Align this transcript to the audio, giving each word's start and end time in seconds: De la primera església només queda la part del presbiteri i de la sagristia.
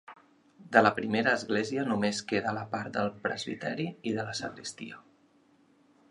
De 0.75 0.81
la 0.85 0.91
primera 0.99 1.33
església 1.39 1.83
només 1.89 2.21
queda 2.31 2.53
la 2.57 2.63
part 2.71 2.89
del 2.95 3.11
presbiteri 3.25 3.85
i 4.13 4.15
de 4.21 4.25
la 4.31 4.33
sagristia. 4.41 4.99